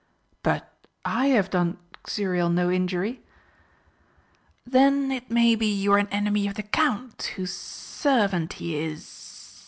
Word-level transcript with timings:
"But 0.41 0.67
I 1.05 1.27
have 1.27 1.51
done 1.51 1.77
Xuriel 2.09 2.49
no 2.51 2.71
injury." 2.71 3.21
"Then 4.65 5.11
it 5.11 5.29
may 5.29 5.53
be 5.53 5.67
you 5.67 5.93
are 5.93 5.99
an 5.99 6.07
enemy 6.07 6.47
of 6.47 6.55
the 6.55 6.63
Count, 6.63 7.33
whose 7.35 7.53
servant 7.53 8.53
he 8.53 8.77
is. 8.79 9.59